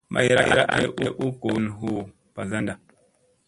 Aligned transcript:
Mayra 0.13 0.37
an 0.51 0.59
ay 0.75 0.85
u 1.25 1.27
goo 1.39 1.39
tan 1.55 1.63
huu 1.77 2.01
mbazanda. 2.31 2.73